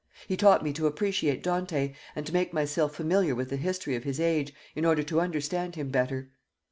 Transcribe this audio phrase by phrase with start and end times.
[0.27, 4.03] He taught me to appreciate Dante, and to make myself familiar with the history of
[4.03, 6.31] his age, in order to understand him better."